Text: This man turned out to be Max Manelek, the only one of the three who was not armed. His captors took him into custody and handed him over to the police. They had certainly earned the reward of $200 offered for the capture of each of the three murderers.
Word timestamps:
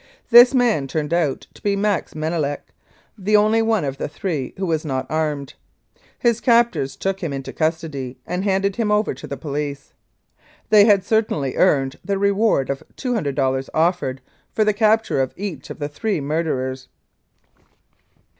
This 0.31 0.55
man 0.55 0.87
turned 0.87 1.13
out 1.13 1.45
to 1.53 1.61
be 1.61 1.75
Max 1.75 2.15
Manelek, 2.15 2.73
the 3.19 3.35
only 3.37 3.61
one 3.61 3.85
of 3.85 3.99
the 3.99 4.07
three 4.09 4.55
who 4.57 4.65
was 4.65 4.83
not 4.83 5.05
armed. 5.11 5.53
His 6.17 6.41
captors 6.41 6.95
took 6.95 7.19
him 7.19 7.31
into 7.31 7.53
custody 7.53 8.17
and 8.25 8.43
handed 8.43 8.77
him 8.77 8.91
over 8.91 9.13
to 9.13 9.27
the 9.27 9.37
police. 9.37 9.93
They 10.71 10.85
had 10.85 11.03
certainly 11.03 11.55
earned 11.55 11.97
the 12.03 12.17
reward 12.17 12.71
of 12.71 12.81
$200 12.97 13.69
offered 13.75 14.21
for 14.51 14.63
the 14.65 14.73
capture 14.73 15.21
of 15.21 15.35
each 15.37 15.69
of 15.69 15.77
the 15.77 15.87
three 15.87 16.19
murderers. 16.19 16.87